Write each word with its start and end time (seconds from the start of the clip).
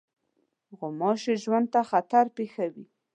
غوماشې 0.77 1.33
ژوند 1.43 1.67
ته 1.73 1.81
خطر 1.89 2.25
پېښوي. 2.37 2.85